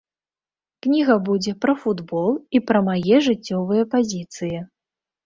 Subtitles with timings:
[0.85, 4.57] Кніга будзе пра футбол і пра мае жыццёвыя пазіцыі.